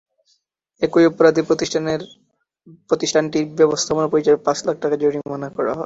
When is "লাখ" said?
4.67-4.75